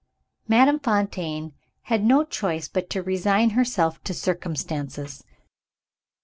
Madame 0.47 0.79
Fontaine 0.79 1.53
had 1.83 2.03
no 2.03 2.23
choice 2.23 2.67
but 2.67 2.89
to 2.89 3.03
resign 3.03 3.51
herself 3.51 4.03
to 4.03 4.15
circumstances. 4.15 5.23